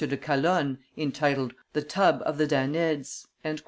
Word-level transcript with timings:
de 0.03 0.17
Calonne, 0.17 0.79
entitled 0.97 1.53
The 1.73 1.83
Tub 1.83 2.23
of 2.25 2.39
the 2.39 2.47
Danaids." 2.47 3.27